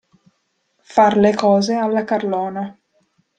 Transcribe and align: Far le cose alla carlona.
Far 0.93 1.15
le 1.17 1.31
cose 1.35 1.75
alla 1.75 2.03
carlona. 2.05 2.75